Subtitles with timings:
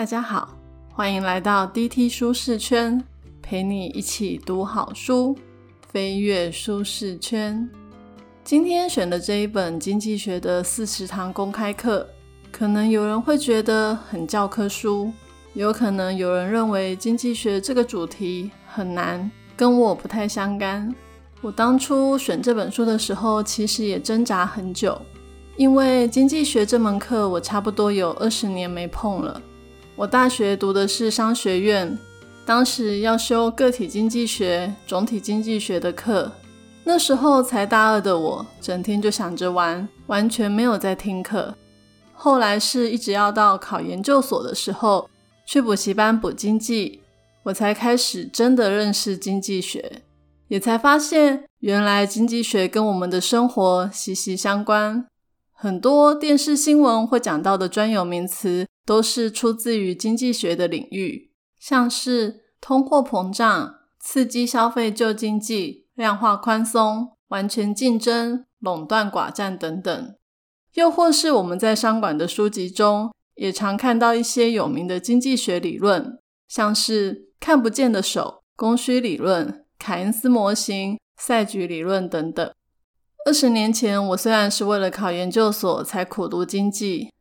[0.00, 0.56] 大家好，
[0.94, 3.04] 欢迎来到 DT 舒适圈，
[3.42, 5.36] 陪你一起读好书，
[5.92, 7.68] 飞跃舒适圈。
[8.42, 12.08] 今天选的这一本经济学的四十堂公开课，
[12.50, 15.12] 可能有人会觉得很教科书，
[15.52, 20.90] 有可能有人认为经济学这个主题很难，跟我不太相干。
[21.42, 24.98] 我当初选这本书的时候，其实也挣扎很久，
[25.58, 29.38] 因为经济学这门课我差不多有二十年没碰了。
[30.00, 31.98] 我大学读的是商学院，
[32.46, 36.32] 当时要修个体经济学、总体经济学的课。
[36.84, 41.54] 那时候才大二的我，整天就想着玩，完全没有在听课。
[42.14, 45.10] 后来是一直要到考研究所的时候，
[45.44, 47.02] 去补习班补经济，
[47.42, 50.00] 我才开始真的认识经济学，
[50.48, 55.04] 也才发现原来经济学跟我们的生活息息相关。
[55.52, 58.66] 很多电视新闻会讲到的专有名词。
[58.90, 61.30] 都是出自于经济学的领域，
[61.60, 70.16] 像是通货膨胀、刺激消费救经济、量化宽松、完全竞争、垄断寡占等等。
[70.74, 76.18] 又或是我们在商管的书籍中，也常看到一些有名的经济学理论，
[76.48, 82.52] 像是看不见的手、供需理论、凯恩斯模型、赛局理论等等。
[83.24, 87.12] 二十年前，我虽然是为了考研究所才苦读经济。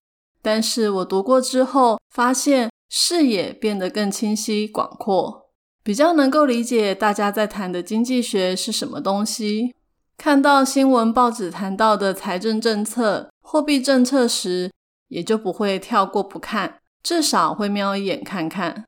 [0.42, 5.50] 但是我读过之后，发现视野变得更清晰广阔，
[5.84, 9.76] 比较能够理解大家在谈的经济学是什么东西。
[10.18, 14.72] 看到新闻报纸谈到的财政政策、货币政策时，
[15.10, 18.86] 也就不会跳过不看，至少会瞄一眼看看。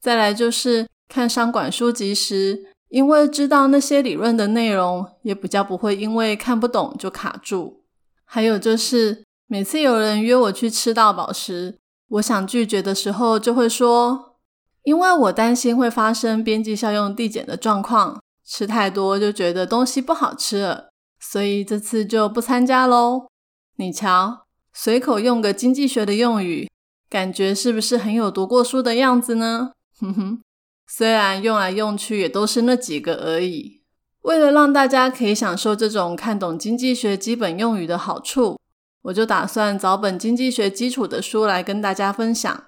[0.00, 7.84] 再来就是看商管书籍时，因为知道那些理论的内容，也比较不会因为看不懂就卡住。
[8.24, 9.24] 还有就是。
[9.50, 14.36] 每次有人约我去吃到饱时，我想拒绝的时候，就会说
[14.84, 23.28] ：“因为我担心会发生边际效用递减的状况，吃太多就觉得东西不好吃了，所以这次就不参加喽。”
[23.76, 26.68] 你瞧，随口用个经济学的用语，
[27.08, 29.72] 感觉是不是很有读过书的样子呢？
[29.98, 30.42] 哼哼，
[30.86, 33.80] 虽然用来用去也都是那几个而已。
[34.22, 38.58] 为了让大家可以享受这种看懂经济学基本用语的好处。
[39.02, 42.64] 我就打算找本经济学基础的书来跟大家分享，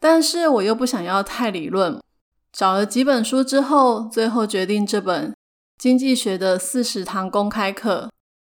[0.00, 2.00] 但是我又不想要太理论。
[2.52, 5.34] 找了几本书之后，最后决定这本
[5.78, 8.10] 经济学的四十堂公开课。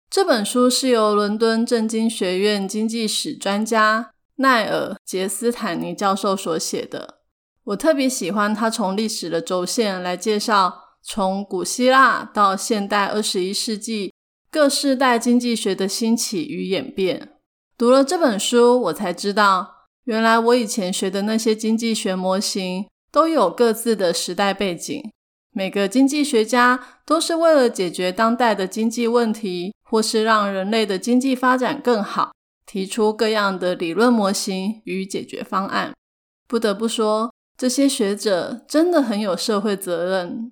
[0.09, 7.19] 这本书是由伦敦政经学院经济史专家奈尔·杰斯坦尼教授所写的。
[7.66, 14.11] 我特别喜欢他从历史的轴线来介绍，从古希腊到现代二十一世纪。
[14.52, 17.34] 各世代经济学的兴起与演变。
[17.78, 25.12] 读了这本书，我才知道，原来我以前学的那些经济学模型都有各自的时代背景。
[25.52, 32.32] 每个经济学家都是为了解决当代的经济问题，或是让人类的经济发展更好，
[32.66, 35.94] 提出各样的理论模型与解决方案。
[36.48, 40.52] 不得不说，这些学者真的很有社会责任。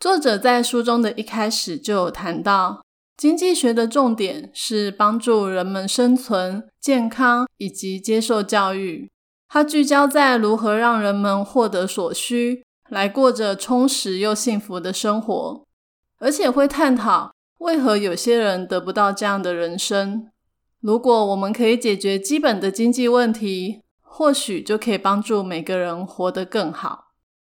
[0.00, 2.82] 作者在书中的一开始就有谈到。
[3.18, 9.10] 经济学的重点是帮助人们生存、健康以及接受教育。
[9.48, 15.64] 它聚焦在如何让人们获得所需，来过着充实又幸福的生活，
[16.20, 20.30] 而且会探讨为何有些人得不到这样的人生。
[20.80, 27.06] 如果我们可以解决基本的经济问题，或许就可以帮助每个人活得更好。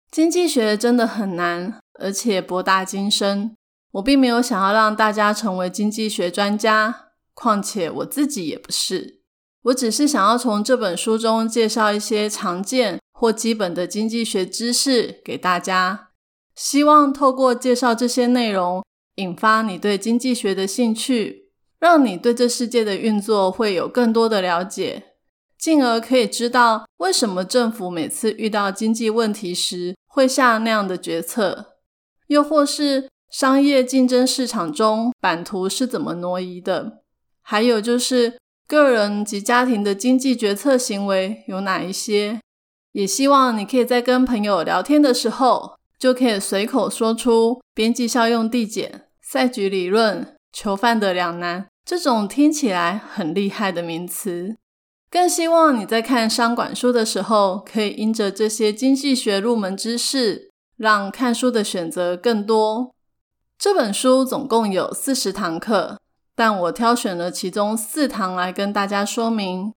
[0.10, 3.58] 经济学真的很难，而且博大精深。
[3.98, 9.22] 我并没有想要让大家成为经济学专家，况且我自己也不是。
[9.64, 16.10] 我只是想要从这本书中介绍一些常见或基本的经济学知识给大家，
[16.54, 18.84] 希望透过介绍这些内容，
[19.16, 21.50] 引发你对经济学的兴趣，
[21.80, 25.16] 让你对这世界的运作会有更多的了解，
[25.58, 31.78] 进而可以知道为什么政府每次遇到经济问题时会下那样的决策，
[32.28, 33.10] 又或是。
[33.30, 37.02] 商业竞争市场中版图是怎么挪移的？
[37.42, 38.38] 还有就是
[38.68, 42.40] 个人及家庭的经济决策行为有哪一些？
[42.94, 54.56] 也希望你可以在跟朋友聊天的时候，就可以随口说出边际效用递减、赛局理论、囚犯的两难这种听起来很厉害的名词。
[55.10, 62.94] 更希望你在看商管书的时候，可以因着这些经济学入门知识，让看书的选择更多。
[63.60, 66.00] 这本书总共有四十堂课，
[66.36, 69.74] 但我挑选了其中四堂来跟大家说明。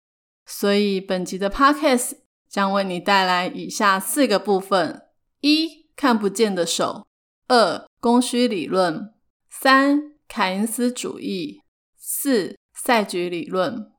[0.45, 2.15] 所以本集的 podcast
[2.51, 5.03] 将为你带来以下四个部分：
[5.43, 7.07] 一、看不见的手；
[7.47, 9.13] 二、供需理论；
[9.49, 11.61] 三、凯恩斯主义；
[11.97, 13.93] 四、赛局理论。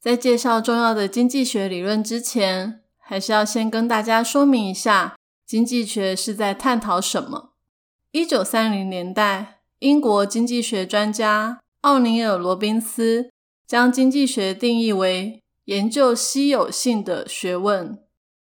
[0.00, 5.16] 在介绍重要的经济学理论之前，还是要先跟大家说明一下，
[5.46, 7.51] 经济学是在探讨什么。
[8.12, 13.30] 一九三零年代，英国经济学专家奥尼尔·罗宾斯
[13.66, 15.40] 将经济学定义为。
[15.64, 17.98] 研究稀有性的学问，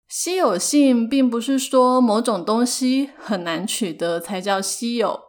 [0.09, 5.21] 稀有性并不是说某种东西很难取得才叫稀有。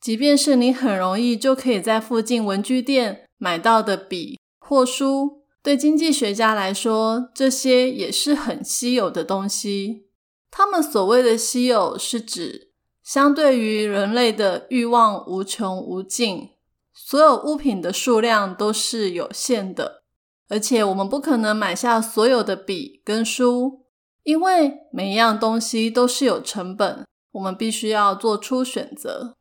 [0.00, 10.08] 即便是你很容易就可以在附近文具店买到的笔或书，对经济学家来说，这些也是很稀有的东西。
[10.50, 12.69] 他们所谓的稀有，是指
[13.10, 16.50] 相对于人类的欲望无穷无尽，
[16.94, 20.04] 所有物品的数量都是有限的。
[20.48, 23.80] 而且我们不可能买下所有的笔跟书，
[24.22, 29.34] 因为每一样东西都是有成本，我们必须要做出选择。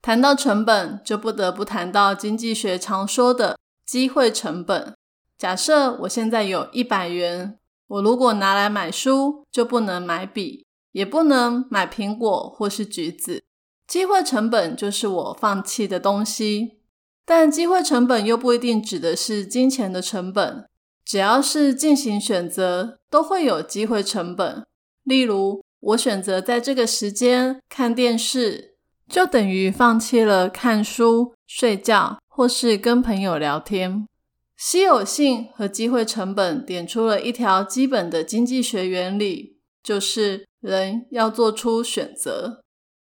[0.00, 4.94] 谈到成本，就不得不谈到经济学常说的机会成本。
[5.36, 13.42] 假设我现在有一百元，我如果拿来买书，就不能买笔，也不能买苹果或是橘子。
[13.86, 16.78] 机会成本就是我放弃的东西。
[17.24, 20.68] 但机会成本又不一定指的是金钱的成本，
[21.04, 24.66] 只要是进行选择，都会有机会成本。
[25.04, 28.74] 例如，我选择在这个时间看电视，
[29.08, 34.08] 就等于放弃了看书、睡觉或是跟朋友聊天。
[34.56, 42.62] 稀有性和机会成本点出了一条基本的经济学原理，就是人要做出选择。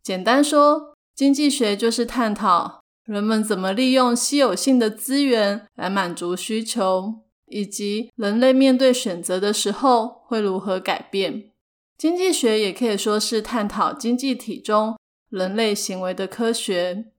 [0.01, 2.81] 简单说，经济学就是探讨。
[3.06, 7.15] 人们怎么利用稀有性的资源来满足需求，
[7.48, 11.51] 以及人类面对选择的时候会如何改变？
[11.98, 14.98] 经济学也可以说是探讨经济体中
[15.30, 17.12] 人类行为的科学。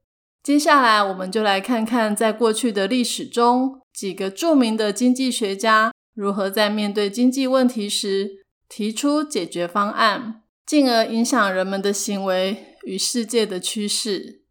[0.42, 8.41] 接下来，我们就来看看在过去的历史中，几个著名的经济学家如何在面对经济问题时
[8.74, 14.44] 提出解决方案，进而影响人们的行为与世界的趋势。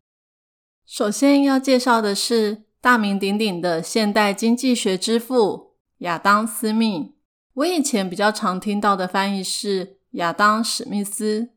[0.85, 7.15] 首先要介绍的是大名鼎鼎的现代经济学之父亚当·斯密。
[7.55, 11.49] 我以前比较常听到的翻译是亚当·史密斯，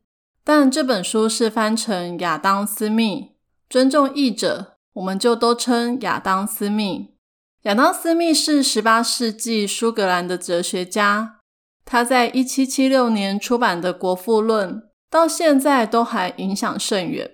[0.43, 3.32] 但这本书是翻成亚当·斯密。
[3.69, 7.11] 尊重译者，我们就都称亚当·斯密。
[7.64, 11.43] 亚当·斯密是十八世纪苏格兰的哲学家，
[11.85, 14.75] 他在一七七六年出版的《国富论》
[15.11, 17.31] 到现在都还影响甚远。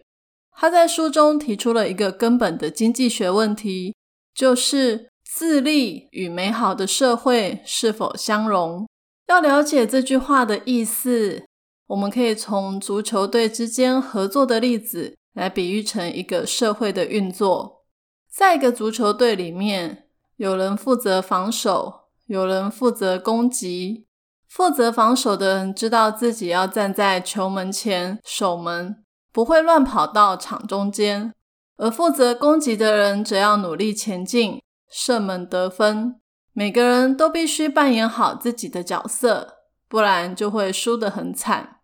[0.53, 3.95] 他在书中提出了一个根本的经济学问题，
[4.35, 8.87] 就是自利与美好的社会是否相容。
[9.29, 11.45] 要了解这句话的意思，
[11.87, 17.85] 我们可以从足球队之间合作的例子来比喻成一个社会的运作。
[18.29, 24.07] 在一个足球队里面，有人负责防守，有人负责攻击。
[24.51, 29.05] 负责防守的人知道自己要站在球门前守门。
[29.33, 31.33] 不会乱跑到场中间，
[31.77, 34.61] 而负责攻击的人则要努力前进，
[34.91, 36.21] 射门得分。
[36.53, 39.59] 每个人都必须扮演好自己的角色，
[39.89, 41.77] 不然就会输得很惨。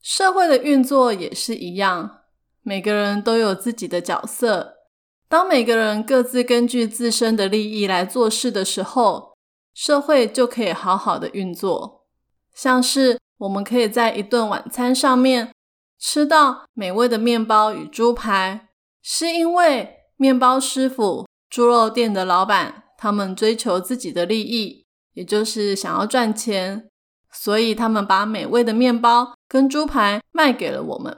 [0.00, 2.20] 社会的运作也是一样，
[2.62, 4.74] 每个人都有自己的角色。
[5.28, 9.36] 当每个人各自根据自身的利益来做事的时候，
[9.74, 12.01] 社会就可以好好的运作。
[12.54, 15.50] 像是我们可以在一顿晚餐上面。
[16.04, 18.70] 吃到美味的面包与猪排，
[19.02, 26.88] 是因为面包师傅、猪肉店的老板，他们追求自己的利益，也就是想要赚钱，
[27.30, 31.16] 所以他们把美味的面包跟猪排卖给了我们。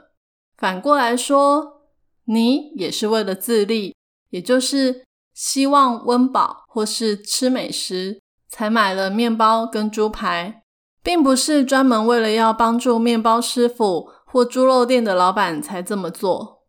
[0.55, 1.81] 反过来说，
[2.25, 3.95] 你也是为了自立，
[4.29, 10.61] 也就是希望温饱或是吃美食，才买了面包跟猪排，
[11.05, 14.09] 并不是专门为了要帮助面包师傅。
[14.35, 16.65] 或猪肉店的老板才这么做。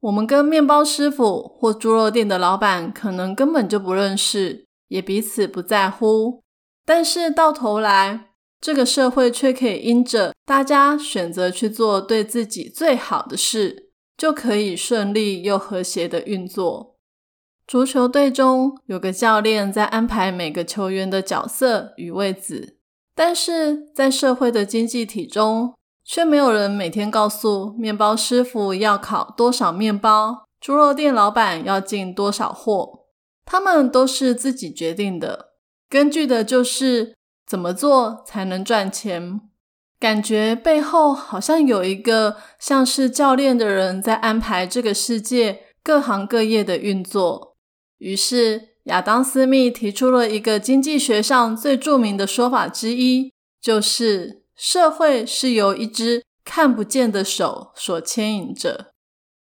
[0.00, 6.42] 我们跟面包师傅或猪肉店的老板可能根本就不认识，也彼此不在乎。
[6.84, 13.88] 但是到头来，这个社会却可以因着大家选择去做对自己最好的事，
[14.18, 16.98] 就可以顺利又和谐的运作。
[17.66, 22.75] 足球队中有个教练在安排每个球员的角色与位置，
[23.16, 25.74] 但是在社会的经济体中。
[26.08, 33.06] 却没有人每天告诉面包师傅要烤多少面包，猪肉店老板要进多少货，
[33.44, 35.54] 他们都是自己决定的，
[35.90, 39.40] 根据的就是怎么做才能赚钱？
[39.98, 47.56] 感觉背后好像有一个像是教练的人在安排这个世界各行各业的运作。
[47.98, 58.92] 于是亚当·斯密提出了一个经济学上最著名的说法之一，就是社会是由一只看不见的手所牵引着。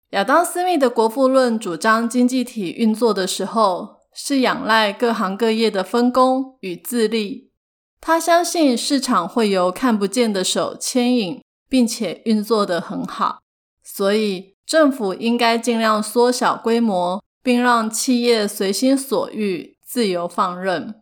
[0.10, 7.51] 亚当·斯密的《国富论》主张经济体运作的时候，是仰赖各行各业的分工与自立。
[8.01, 13.39] 他相信市场会由看不见的手牵引，并且运作得很好。
[13.84, 21.01] 所以政府应该尽量缩小规模，并让企业随心所欲、自由放任。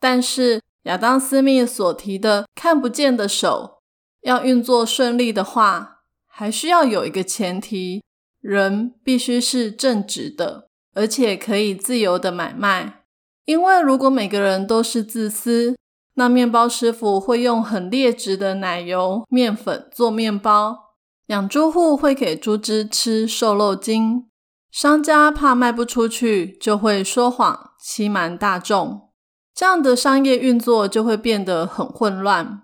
[0.00, 3.78] 但是亚当·斯密所提的看不见的手
[4.22, 8.02] 要运作顺利的话，还需要有一个前提。
[8.40, 13.02] 人必须是正直的，而且可以自由的买卖。
[13.44, 15.76] 因为如果每个人都是自私，
[16.14, 20.94] 那面包师傅会用很劣质的奶油、面粉做面包，
[21.26, 24.27] 养猪户会给猪只吃瘦肉精，
[24.70, 29.10] 商家怕卖不出去，就会说谎欺瞒大众。
[29.54, 32.62] 这样的商业运作就会变得很混乱。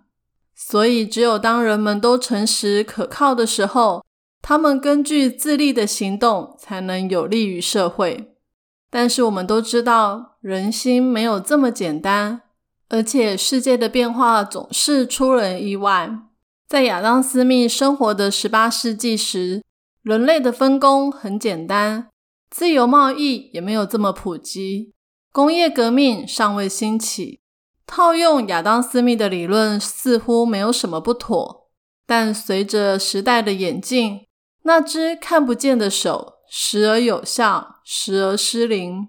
[0.55, 4.05] 所以，只有当人们都诚实可靠的时候。
[4.47, 8.35] 他们根据自立的行动，才能有利于社会。
[8.91, 12.43] 但是我们都知道，人心没有这么简单，
[12.91, 16.11] 而且世界的变化总是出人意外。
[16.69, 19.64] 在亚当·斯密生活的十八世纪时，
[20.05, 22.11] 人类的分工很简单，
[22.51, 24.93] 自由贸易也没有这么普及，
[25.33, 27.41] 工业革命尚未兴起。
[27.87, 31.71] 套用亚当·斯密的理论，似乎没有什么不妥。
[32.07, 34.27] 但随着时代的演进，
[34.65, 39.09] 那只看不见的手，时而有效，时而失灵。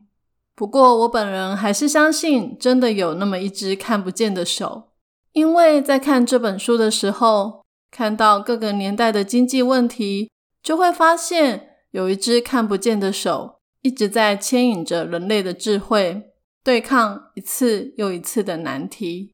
[0.55, 4.91] 不过，我本人还是相信，真的有那么一只看不见的手。
[5.33, 10.31] 因为在看这本书的时候，看到各个年代的经济问题，
[10.65, 16.31] 就会发现有一只看不见的手一直在牵引着人类的智慧，
[16.63, 19.31] 对抗一次又一次的难题。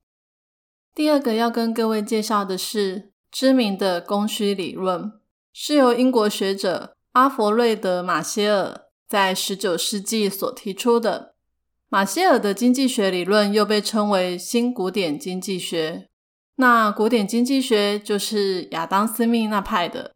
[0.93, 5.13] 第二个要跟各位介绍的是知名的供需理论。
[5.53, 11.35] 是由英国学者阿弗瑞德·马歇尔在十九世纪所提出的。
[11.87, 16.09] 马歇尔的经济学理论又被称为新古典经济学。
[16.55, 20.11] 那古典经济学就是亚当·斯密那派的。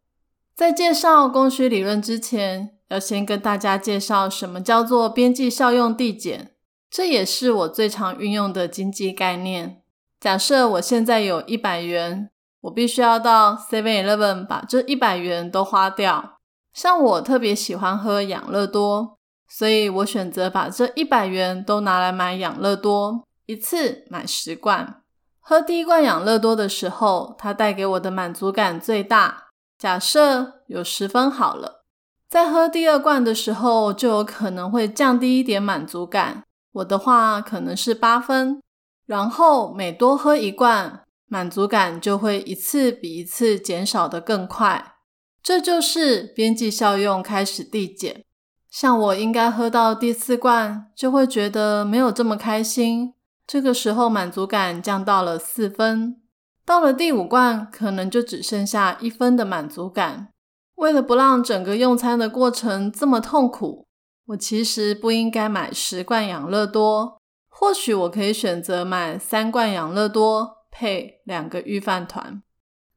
[0.56, 6.54] 在介绍供需理论之前，要先跟大家介绍什么叫做边际效用递减。
[6.90, 9.82] 这也是我最常运用的经济概念。
[10.20, 12.30] 假设我现在有一百元。
[12.66, 16.40] 我必须要到 Seven Eleven 把这一百元都花掉。
[16.74, 25.04] 像我特别喜欢喝养乐多，所以我选择把这一百元都拿来买养乐多，一次买十罐。
[25.40, 29.45] 喝第一罐养乐多的时候，它带给我的满足感最大，
[29.86, 31.84] 假设有十分好了。
[32.28, 38.60] 在喝第二罐的时候，就有可能会降低一点满足感，我的话可能是八分。
[39.06, 41.04] 然后每多喝一罐。
[41.28, 44.96] 满足感就会一次比一次减少的更快，
[45.44, 48.24] 这就是边际效用开始递减。
[48.72, 53.14] 像我应该喝到第四罐，就会觉得没有这么开心，
[53.46, 56.22] 这个时候满足感降到了四分。
[56.66, 60.30] 到了第五罐，可能就只剩下一分的满足感。
[60.76, 63.86] 为了不让整个用餐的过程这么痛苦，
[64.28, 70.56] 我其实不应该买十罐养乐多，或许我可以选择买三罐养乐多。
[70.78, 72.44] 配两个预饭团，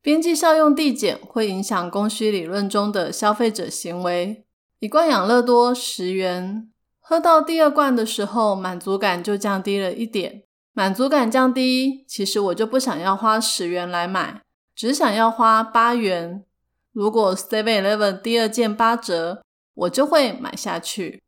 [0.02, 4.44] 边际效用递减会影响供需理论中的消费者行为。
[4.80, 10.42] 一罐养乐多十元，喝到第二罐的时候，满足感就降低了一点。
[10.78, 14.42] 满足感降低，其实我就不想要花十元来买，
[14.76, 16.44] 只想要花八元。
[16.92, 19.42] 如果 Seven Eleven 第二件八折，
[19.74, 21.24] 我就会买下去。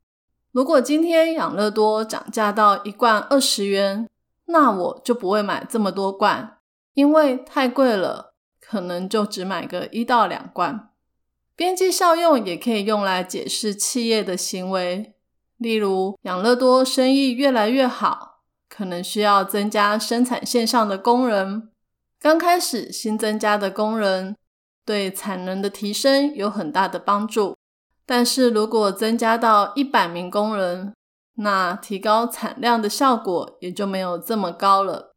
[0.53, 4.09] 如果今天养乐多涨价到一罐二十元。
[4.53, 6.59] 那我就不会买这么多罐，
[6.95, 10.91] 因为太贵了，可能就只买个一到两罐。
[11.55, 15.15] 边际效用也可以用来解释企业的行为，
[15.57, 18.30] 例如养乐多生意越来越好，
[18.81, 21.69] 可能需要增加生产线上的工人。
[22.19, 24.35] 刚开始新增加的工人
[24.87, 27.55] 对产能的提升有很大的帮助，
[28.07, 30.95] 但是如果增加到一百名工人，
[31.35, 35.15] 那提高产量的效果也就没有这么高了。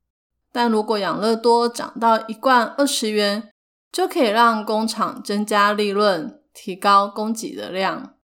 [0.52, 3.50] 但如果养乐多涨到一罐二十元，
[3.94, 8.16] 就可以让工厂增加利润，提高供给的量。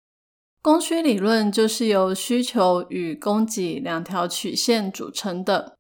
[0.62, 5.78] 供需理论就是由需求与供给两条曲线组成的。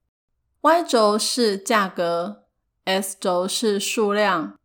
[0.61, 2.43] ，Y 轴是价格
[2.85, 4.57] ，S 轴是数量。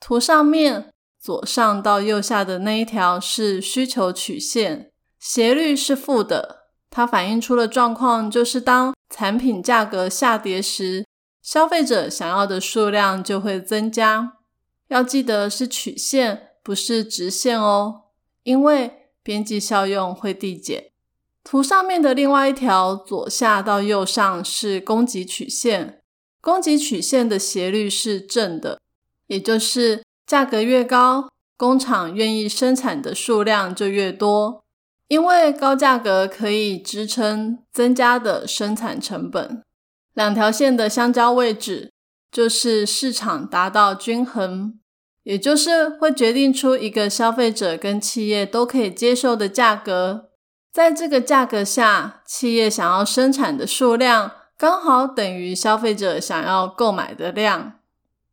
[0.00, 4.90] 图上面左上到右下的那一条是需求曲线，
[5.20, 11.06] 斜率是负的，它反映出的状况就是当产品价格下跌时，
[11.40, 14.38] 消费者想要的数量就会增加。
[14.88, 18.02] 要记得是曲线，不是直线哦，
[18.42, 20.90] 因为边际效用会递减。
[21.44, 26.00] 图上面的另外一条左下到右上是供给曲线，
[26.40, 28.78] 供给曲线的斜率是正的，
[29.26, 34.62] 也就是价格越高，工厂愿意生产的数量就越多，
[35.08, 39.62] 因为高价格可以支撑增加的生产成本。
[40.14, 41.90] 两条线的相交位置
[42.30, 44.78] 就是市场达到均衡，
[45.24, 50.30] 也就是会决定出一个消费者跟企业都可以接受的价格。
[50.72, 57.74] 在这个价格下，企业想要生产的数量刚好等于消费者想要购买的量。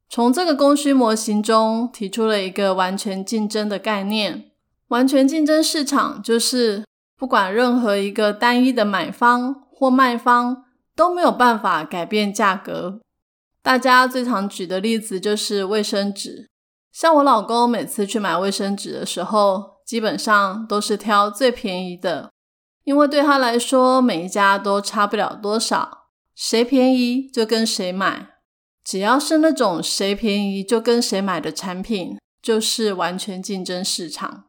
[0.09, 4.45] 从这个供需模型中提出了一个完全竞争的概念。
[4.87, 6.83] 完全竞争市场就是
[7.15, 10.65] 不管任何一个单一的买方或卖方
[10.95, 12.99] 都没有办法改变价格。
[13.61, 16.48] 大家最常举的例子就是卫生纸。
[16.99, 22.29] 像我老公每次去买卫生纸的时候，基本上都是挑最便宜的，
[22.83, 28.31] 因为对他来说，每一家都差不了多少，谁便宜就跟谁买。
[28.83, 34.47] 只要是那种谁便宜就跟谁买的产品，就是完全竞争市场。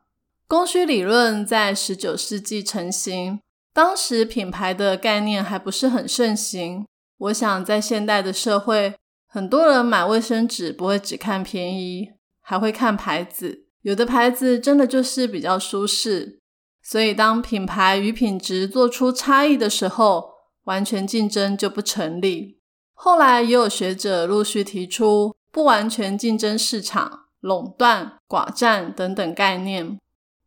[0.48, 3.38] 供需理论在十九世纪成型，
[3.72, 6.84] 当时品牌的概念还不是很盛行。
[7.18, 8.96] 我想在现代的社会，
[9.28, 12.10] 很多人买卫生纸不会只看便宜，
[12.50, 13.66] 还会看牌子。
[13.82, 16.40] 有的牌子真的就是比较舒适，
[16.82, 20.30] 所以当品牌与品质做出差异的时候，
[20.64, 22.58] 完全竞争就不成立。
[22.92, 29.96] 后来也有学者陆续提出不完全竞争市场、垄断、寡占等等概念。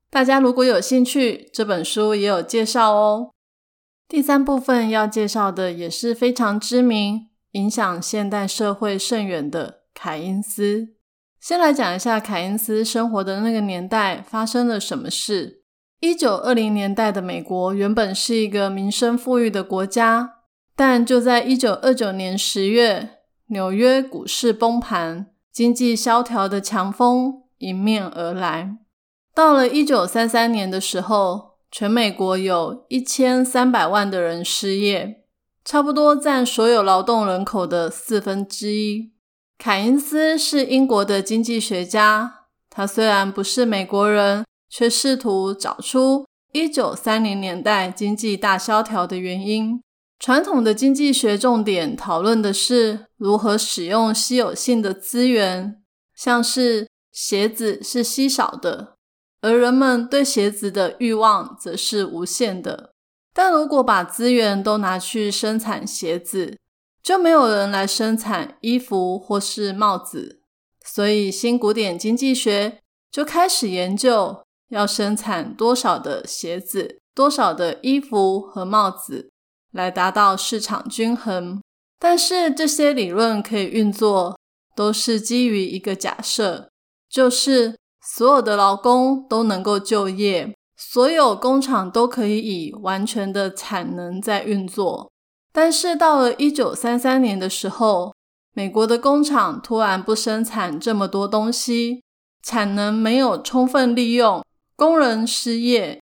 [0.10, 3.32] 大家如果有兴趣，这本书也有介绍哦。
[4.10, 10.89] 第三部分要介绍的也是非常知名、影响现代社会甚远的凯因斯。
[11.43, 15.62] 先来讲一下凯恩斯生活的那个年代发生了什么事。
[15.99, 20.36] 一九二零年代的美国原本是一个民生富裕的国家，
[20.73, 28.77] 但就在一九二九年十月，纽约股市崩盘，经济萧条的强风迎面而来。
[29.36, 35.25] 到了一九三三年的时候，全美国有一千三百万的人失业，
[35.65, 39.12] 差不多占所有劳动人口的四分之一。
[39.63, 49.82] 凯因斯是英国的经济学家，他虽然不是美国人，却试图找出一九三零年代经济大萧条的原因。
[50.19, 55.82] 传统的经济学重点讨论的是如何使用稀有性的资源，
[56.13, 58.97] 像是鞋子是稀少的，
[59.39, 62.91] 而人们对鞋子的欲望则是无限的。
[63.34, 66.58] 但如果把资源都拿去生产鞋子，
[67.04, 70.39] 就没有人来生产衣服或是帽子，
[70.86, 72.80] 所以新古典经济学
[73.12, 79.30] 就开始研究要生产多少的鞋子、多少的衣服和帽子，
[79.74, 81.62] 来达到市场均衡。
[82.00, 84.38] 但是这些理论可以运作，
[84.76, 86.70] 都是基于一个假设，
[87.10, 95.12] 就是所有的劳工都能够就业，所有工厂都可以以完全的产能在运作。
[95.54, 98.16] 但是到了一九三三年的时候，
[98.54, 102.02] 美国的工厂突然不生产这么多东西，
[102.42, 104.44] 产能没有充分利用，
[104.76, 106.02] 工人失业。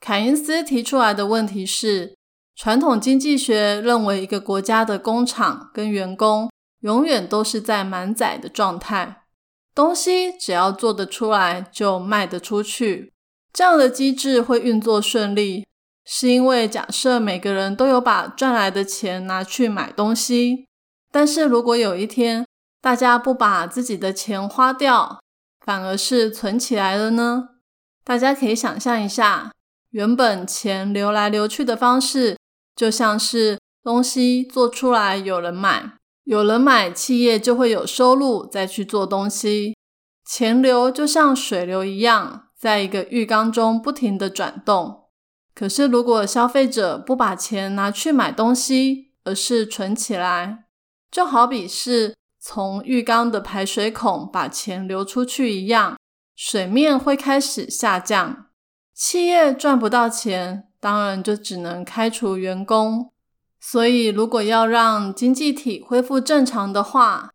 [0.00, 2.16] 凯因斯提出来的问题是：
[2.56, 6.50] 传统经济学认为一个国家的工厂跟员工
[6.80, 9.22] 永远都是在满载的状态，
[9.72, 13.12] 东西只要做得出来就卖得出去，
[13.52, 15.66] 这样的机制会运作顺利。
[16.12, 20.66] 是因为假设每个人都有把赚来的钱拿去买东西，
[21.12, 22.44] 但是如果有一天
[22.82, 25.20] 大家不把自己的钱花掉，
[25.64, 27.50] 反而是存起来了呢？
[28.02, 29.52] 大家可以想象一下，
[29.90, 32.36] 原本钱流来流去的方式，
[32.74, 35.92] 就像是东西做出来有人买，
[36.24, 39.76] 有人买，企业就会有收入再去做东西，
[40.26, 44.99] 钱流就像水流一样，在一个浴缸中不停的转动。
[45.60, 50.64] 可是，如果消费者不把钱拿去买东西，而是存起来，
[51.10, 55.98] 就好比是从浴缸的排水孔把钱流出去一样，
[56.34, 58.46] 水面会开始下降。
[58.94, 63.12] 企业赚不到钱，当然就只能开除员工。
[63.60, 67.28] 所以，如果要让经济体恢复正常的话，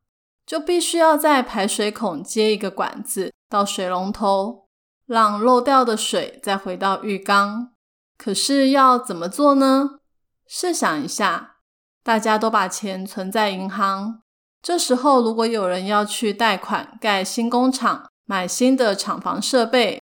[0.48, 4.66] 就必须要在排水孔接一个管子到水龙头，
[5.06, 7.75] 让漏掉的水再回到浴缸。
[8.18, 10.00] 可是要怎么做呢？
[10.48, 11.58] 试想一下，
[12.04, 14.22] 大家都把钱存在银行，
[14.62, 20.02] 这时候如果有人要去贷款盖新工厂、买新的厂房设备，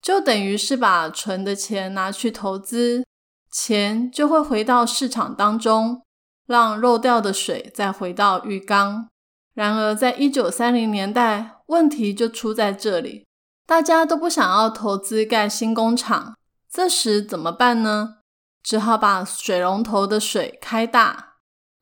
[0.00, 3.04] 就等于是把存的钱拿去投资。
[3.50, 6.02] 钱就会回到市场当中，
[6.46, 9.08] 让漏掉的水再回到浴缸。
[9.52, 13.26] 然而，在一九三零年代，问题就出在这里，
[13.66, 16.34] 大家都不想要投资盖新工厂，
[16.72, 18.20] 这时怎么办呢？
[18.62, 21.34] 只好把水龙头的水开大，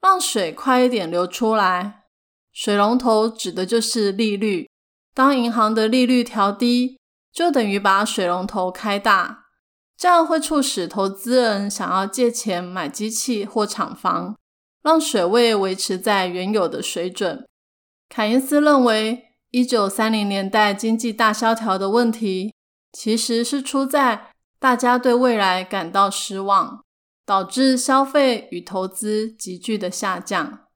[0.03, 2.07] 让水快一点流出来。
[2.53, 4.69] 水龙头指的就是利率，
[5.15, 6.99] 当银行的利率调低，
[7.33, 9.45] 就等于把水龙头开大。
[9.97, 14.35] 这样会促使投资人想要借钱买机器或厂房，
[14.83, 17.47] 让水位维持在原有的水准。
[18.09, 22.53] 凯因斯认为，一九三零年代经济大萧条的问题，
[22.91, 24.30] 其实是出在
[24.61, 26.85] 大家对未来感到失望，
[27.25, 30.67] 导致消费与投资急剧的下降。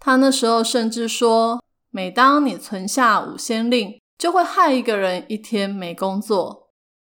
[0.00, 6.70] 他那时候甚至说，每当你存下五先令，就会害一个人一天没工作。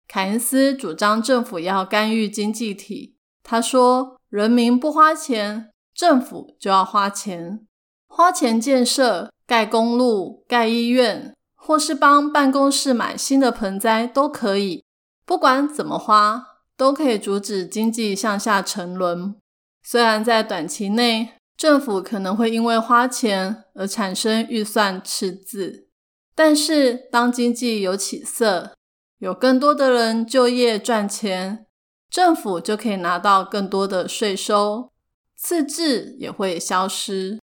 [0.07, 3.17] 凯恩斯主张政府要干预经济体。
[3.43, 7.67] 他说：“人民不花钱，政府就要花钱，
[8.07, 14.85] 花钱建设、盖公路、盖医院，或是帮办公室买新的盆栽都可以。
[15.29, 16.43] 不管怎么花，
[16.75, 19.37] 都可以阻止经济向下沉沦。
[19.83, 25.89] 虽然在短期内，政府可能会因为花钱而产生预算赤字，
[26.35, 28.73] 但是当经济有起色，
[29.19, 31.67] 有更多的人就业赚钱，
[32.09, 34.91] 政府就可以拿到更多的税收，
[35.39, 37.39] 赤字也会消失。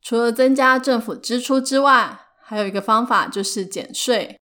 [0.00, 4.38] 除了增加政府支出之外，还有一个方法就是减税。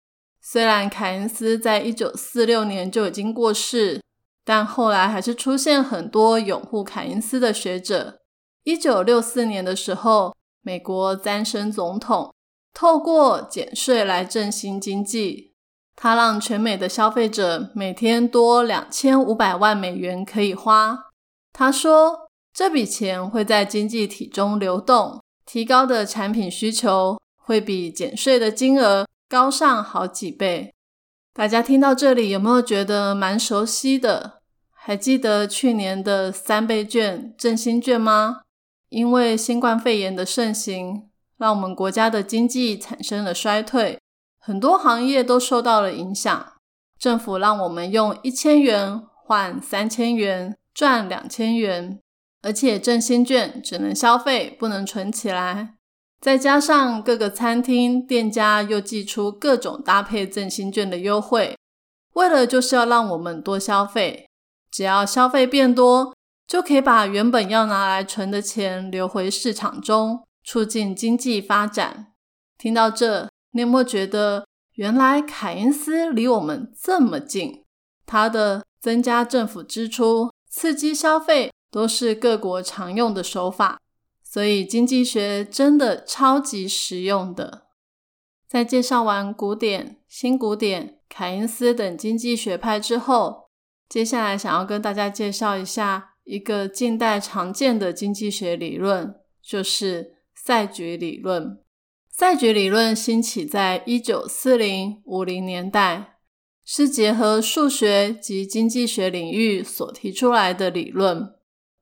[0.52, 4.02] 虽然凯恩斯在一九四六年就已经过世，
[4.44, 8.20] 但后来还是出现很多拥护凯恩斯的学者。
[8.66, 12.36] 一九六四年的时候，美国詹森总统
[12.74, 15.54] 透过减税来振兴经济。
[15.96, 21.00] 他让全美的消费者每天多两千五百万美元可以花。
[21.54, 30.74] 他说，这笔钱会在经济体中流动，提高的产品需求会比减税的金额高上好几倍。
[31.34, 34.42] 大家听到这里有没有觉得蛮熟悉的？
[34.72, 38.42] 还记得去年的三倍券、振兴券吗？
[38.90, 43.98] 因为新冠肺炎的盛行，让我们国家的经济产生了衰退。
[44.38, 46.54] 很多行业都受到了影响，
[47.00, 52.02] 政府让我们用一千元换三千元，赚两千元，
[52.42, 55.76] 而且振兴券只能消费，不能存起来。
[56.22, 61.58] 再加上各个餐厅店家又寄出各种搭配振兴券的优惠，
[62.14, 64.30] 为了就是要让我们多消费，
[64.72, 66.16] 只要消费变多，
[66.48, 72.14] 就可以把原本要拿来存的钱流回市场中，促进经济发展。
[72.58, 73.28] 听到这。
[73.54, 77.66] 你有没有觉得，原来凯恩斯离我们这么近？
[78.06, 83.78] 他的增加政府支出、刺激消费，都是各国常用的手法。
[84.32, 87.64] 所以经济学真的超级实用的。
[88.48, 93.50] 在介绍完古典、新古典、凯恩斯等经济学派之后，
[93.90, 101.60] 接下来想要跟大家介绍一下一个近代常见的经济学理论，就是赛局理论。
[102.10, 106.20] 赛局理论兴起在一九四零五零年代，
[106.64, 111.36] 是结合数学及经济学领域所提出来的理论。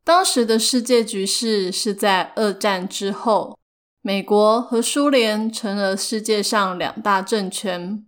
[0.10, 3.60] 当时的世界局势是在二战之后，
[4.02, 8.04] 美国和苏联成了世界上两大政权，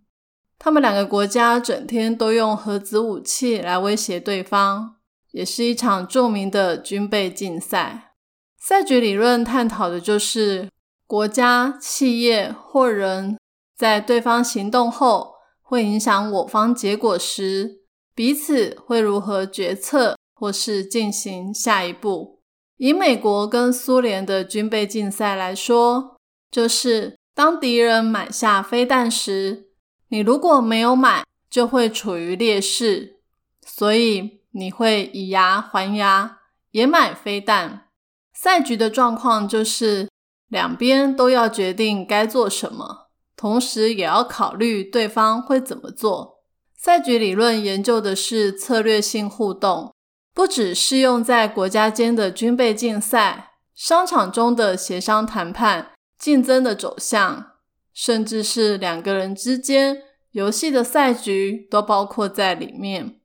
[0.58, 4.96] 他们两个国家整天都用核子武器来威胁对方，
[5.30, 8.16] 也是一场著名的军备竞赛。
[8.60, 10.70] 赛局理论探讨的就是。
[11.06, 13.38] 国家、企业或人
[13.78, 17.82] 在对方行动后会影响我方结果时，
[18.16, 22.40] 彼此会如何决策或是进行下一步？
[22.78, 26.18] 以美国跟苏联的军备竞赛来说，
[26.50, 29.68] 就是当敌人买下飞弹时，
[30.10, 33.20] 你如果没有买，就会处于劣势，
[33.64, 36.40] 所以你会以牙还牙，
[36.72, 37.90] 也买飞弹。
[38.34, 40.10] 赛局的状况就是。
[40.52, 46.42] 两边都要决定该做什么，同时也要考虑对方会怎么做。
[46.76, 49.91] 赛局理论研究的是策略性互动，
[50.34, 57.52] 不只适用在国家间的军备竞赛、商场中的协商谈判、竞争的走向，
[57.94, 63.20] 甚至是两个人之间游戏的赛局，都包括在里面。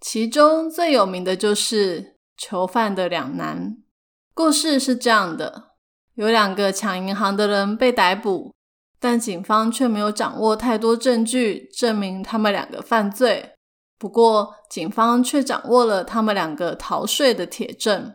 [0.00, 3.78] 其中最有名的就是囚犯的两难。
[4.34, 5.70] 故事是这样的：
[6.14, 8.52] 有两个抢银行的人被逮捕，
[9.00, 13.53] 但警方却没有掌握太多证据证明他们两个犯罪。
[14.04, 18.12] 不过，警方却掌握了他们两个逃税的铁证。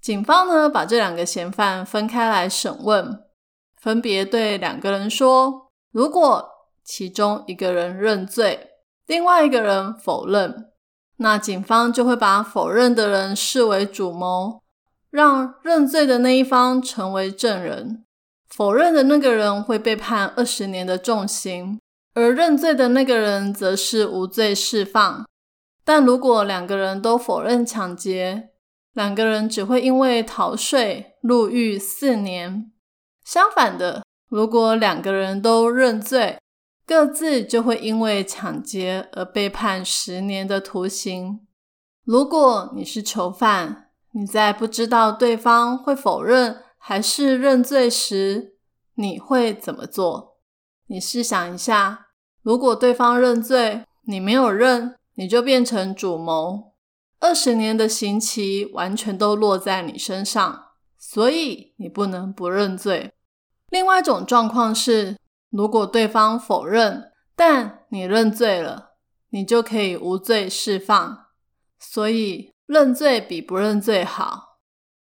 [0.00, 3.24] 警方呢，把这两个嫌犯分开来审问，
[3.76, 6.48] 分别对两个人说：如果
[6.82, 8.70] 其中一个人认罪，
[9.06, 10.70] 另外一个人否认，
[11.18, 14.62] 那警方就会把否认的人视为主谋，
[15.10, 18.02] 让认罪的那一方成为证人。
[18.48, 21.78] 否认的那个人会被判二十年的重刑。
[22.18, 25.24] 而认罪的那个人则是无罪释放。
[25.84, 28.50] 但如果两个人都否认抢劫，
[28.92, 32.72] 两个人只会因为逃税入狱四年。
[33.24, 36.38] 相反的，如果两个人都认罪，
[36.84, 41.46] 各自就会因为抢劫而被判十年的徒刑。
[42.04, 48.56] 如果你是囚犯，你在不知道对方会否认还是认罪时，
[48.94, 50.38] 你会怎么做？
[50.88, 52.07] 你试想一下。
[52.48, 56.72] 如果对方认罪，你没有认，你就变成主谋，
[57.20, 63.12] 二十年的刑期完全都落在你身上，所以你不能不认罪。
[63.68, 65.18] 另外一种状况是，
[65.50, 68.92] 如果对方否认，但你认罪了，
[69.28, 71.26] 你就可以无罪释放。
[71.78, 74.56] 所以认罪比不认罪好。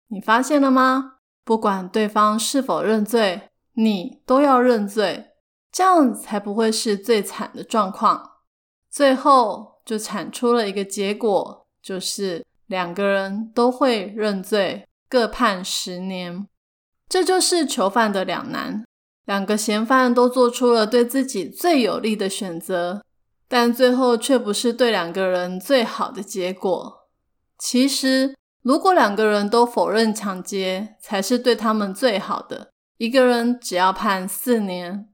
[0.09, 1.17] 你发现了吗？
[1.45, 5.34] 不管对方是否认罪，你都要认罪。
[5.75, 8.35] 这样才不会是最惨的状况，
[8.89, 16.47] 最后就产出了一个结果，就是两个人都会认罪，各判十年。
[17.09, 18.85] 这就是囚犯的两难，
[19.25, 23.03] 两个嫌犯都做出了对自己最有利的选择，
[23.49, 27.09] 但最后却不是对两个人最好的结果。
[27.59, 32.71] 其实，如果两个人都否认抢劫，才是对他们最好的。
[32.99, 35.09] 一个人只要判四年。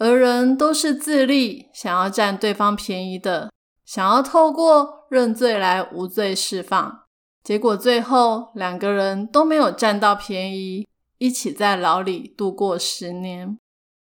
[0.00, 3.52] 而人都是自利，想要占对方便宜的，
[3.84, 7.02] 想要透过认罪来无罪释放，
[7.44, 13.58] 结果最后两个人都没有占到便宜，一起在牢里度过十年。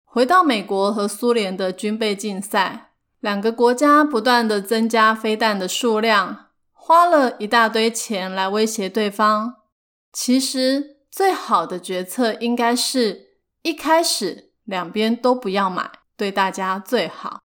[0.06, 9.56] 回到美国和苏联的军备竞赛，两个国家不断的增加飞弹的数量，花了一大堆钱来威胁对方。
[10.13, 14.51] 其实最好的决策应该是一开始。
[14.65, 17.41] 两边都不要买，对大家最好。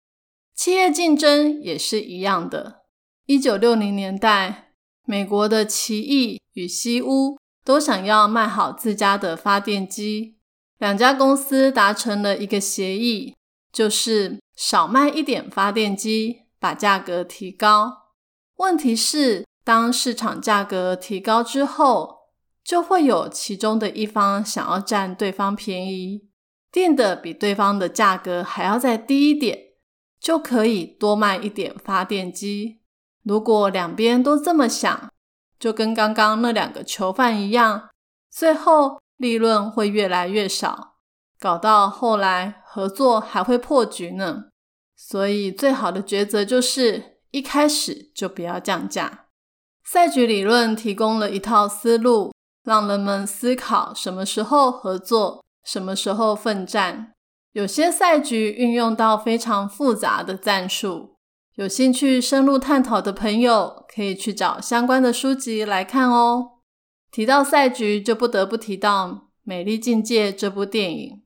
[0.54, 2.82] 企业竞争也是一样的。
[3.26, 4.72] 一九六零年代，
[5.06, 10.36] 美国的奇异与西屋都想要卖好自家的发电机，
[10.78, 13.34] 两家公司达成了一个协议，
[13.72, 17.92] 就是少卖一点发电机，把价格提高。
[18.56, 22.18] 问题是，当市场价格提高之后，
[22.62, 26.29] 就会有其中的一方想要占对方便宜。
[26.72, 29.58] 定的比对方的价格还要再低一点，
[30.20, 32.80] 就可以多卖一点发电机。
[33.22, 35.10] 如果两边都这么想，
[35.58, 37.90] 就跟刚刚那两个囚犯一样，
[38.30, 40.96] 最后利润会越来越少，
[41.38, 44.44] 搞到后来合作还会破局呢。
[44.96, 49.26] 所以最好的抉择就是一开始就不要降价。
[49.82, 52.32] 赛局理论提供了一套思路，
[52.64, 55.44] 让人们思考什么时候合作。
[55.64, 57.12] 什么时候奋战？
[57.52, 61.16] 有些赛局运用到非常复杂的战术，
[61.56, 66.58] 有兴趣深入探讨的朋友可以去找相关的书籍来看哦。
[67.10, 69.08] 提到赛局，就不得不提到
[69.42, 71.22] 《美丽境界》这部电影。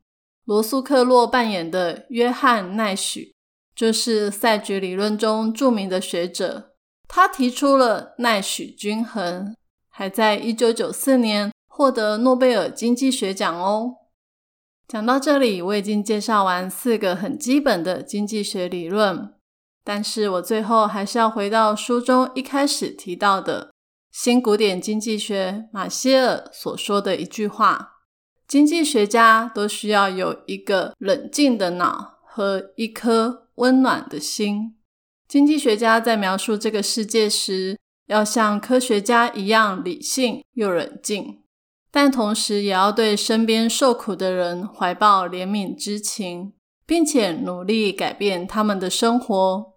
[0.46, 3.34] 罗素克洛扮演的约翰奈许，
[3.74, 6.70] 就是赛局理论中著名的学者。
[7.06, 9.54] 他提出了奈许均衡，
[9.90, 13.96] 还在一九九四年获得诺贝尔经济学奖哦。
[14.86, 19.32] 讲到这里，我已经介绍完四个很基本的经济学理论，
[19.82, 23.72] 但是我最后还是要回到书中一开始提到的
[24.12, 27.94] 新古典经济学马歇尔所说的一句话：
[28.46, 34.76] 经济学家都需要有一个冷静的脑和一颗温暖的心。
[35.26, 41.43] 经济学家在描述这个世界时，要像科学家一样理性又冷静。
[41.96, 46.52] 但同时也要对身边受苦的人怀抱怜悯之情，
[46.84, 49.74] 并且努力改变他们的生活。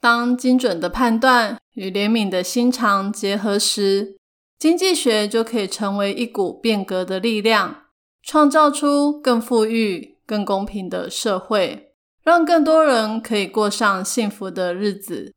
[0.00, 4.16] 当精准的判断与怜悯的心肠结合时，
[4.58, 7.84] 经济学就可以成为一股变革的力量，
[8.24, 11.92] 创造出更富裕、更公平的社会，
[12.24, 15.32] 让更多人可以过上幸福的日子。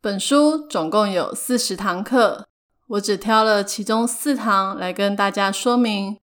[0.00, 2.46] 本书总共有四十堂课，
[2.88, 6.18] 我只挑了其中四堂来跟大家说明。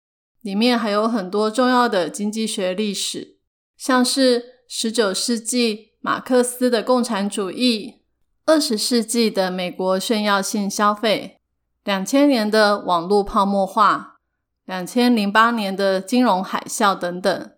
[0.42, 3.36] 里面还有很多重要的经济学历史，
[3.76, 8.02] 像是十九世纪马克思的共产主义，
[8.44, 11.40] 二十世纪的美国炫耀性消费，
[11.82, 14.20] 两千年的网络泡沫化，
[14.66, 17.50] 两千零八年的金融海啸等等，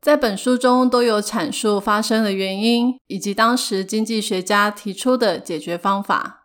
[0.00, 6.39] 在本书中都有阐述发生的原因，以及当时经济学家提出的解决方法。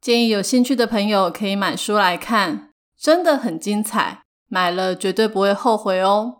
[0.00, 4.22] 建议有兴趣的朋友可以买书来看，真的很精彩。
[4.52, 6.38] 买了绝对不会后悔哦。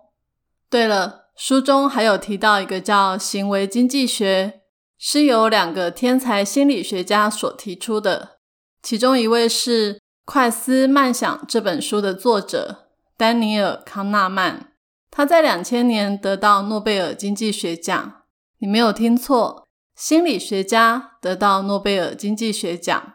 [0.69, 4.63] 对了，书中还有提到一个叫行为经济学，
[4.99, 8.39] 是由两个天才心理学家所提出的。
[8.83, 9.95] 其中一位是
[10.25, 14.73] 《快思慢想》这本书的作者丹尼尔·康纳曼，
[15.11, 18.23] 他在两千年得到诺贝尔经济学奖。
[18.59, 23.15] 你没有听错，心理学家得到诺贝尔经济学奖。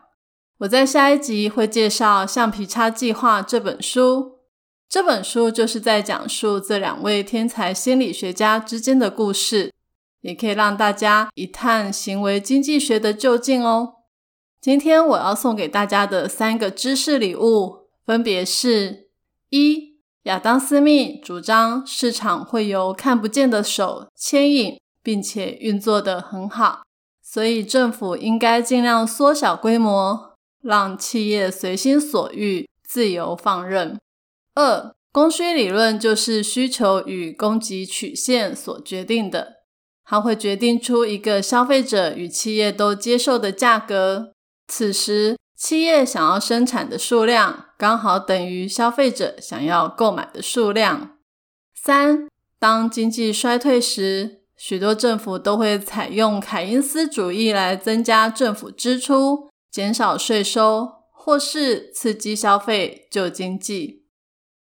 [0.60, 4.40] 我在下一集会介绍《橡皮擦计划》这本书。
[4.88, 9.74] 这本书就是在讲述这两位天才心理学家之间的故事，
[10.22, 13.96] 也可以让大家一探行为经济学的究竟哦。
[14.62, 19.10] 今天我要送给大家的三个知识礼物，分别是：
[19.50, 26.84] 一、亚当·斯密主张市场会由看不见的手牵引，并且运作得很好，
[27.22, 30.35] 所以政府应该尽量缩小规模，
[30.66, 34.00] 让企业随心所欲、自由放任。
[34.56, 39.58] 二、供需理论就是需求与供给曲线所决定的，
[40.04, 44.34] 它会决定出一个消费者与企业都接受的价格。
[44.68, 51.18] 此时，企业想要生产的数量刚好等于消费者想要购买的数量。
[51.76, 52.28] 三、
[52.60, 64.06] 当经济衰退时，许多政府都会采用凯因斯主义来增加政府支出、减少税收，或是刺激消费救经济。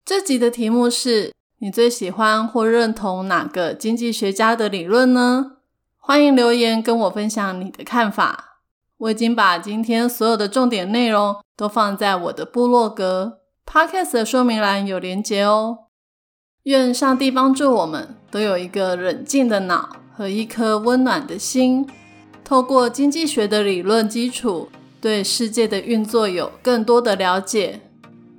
[0.03, 5.59] 这集的题目是你最喜欢或认同哪个经济学家的理论呢？
[5.95, 8.59] 欢迎留言跟我分享你的看法。
[8.97, 15.85] 我已经把今天所有的重点内容都放在我的部落格 Podcast 的说明栏有连结哦。
[16.63, 21.87] 愿上帝帮助我们都有一个冷静的脑和一颗温暖的心，
[22.43, 24.67] 透过经济学的理论基础，
[24.99, 27.81] 对世界的运作有更多的了解。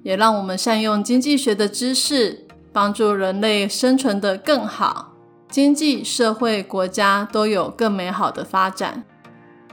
[0.03, 5.13] 也让我们善用经济学的知识，帮助人类生存得更好，
[5.51, 9.05] 经济社会国家都有更美好的发展。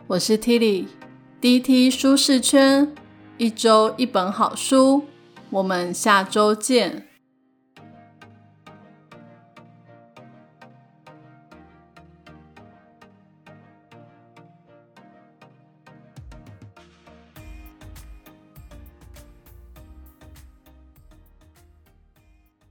[0.08, 2.93] 我是 Tilly，DT 舒适圈，
[3.38, 5.04] 一周一本好书，
[5.52, 7.08] 我们下周见。